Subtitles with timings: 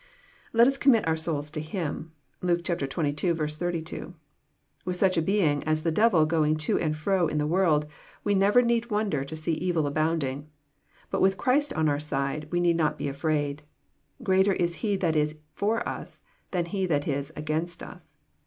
[0.51, 2.11] Let us commit our souls to Him.
[2.41, 2.87] (Luke xxii.
[2.87, 4.15] 32.)
[4.83, 7.85] With such a being as the devil going to and fro in the world,
[8.23, 10.49] we never need wonder to see evil abound ing.
[11.11, 13.61] But with Christ on our side, we need not be afraid.
[14.23, 18.15] Greater is He that is for us than he that is against us.